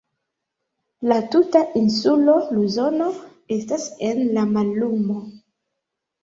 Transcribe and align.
La 1.11 1.17
tuta 1.35 1.61
insulo 1.81 2.37
Luzono 2.55 3.11
estas 3.59 3.87
en 4.09 4.25
la 4.39 4.47
mallumo. 4.57 5.21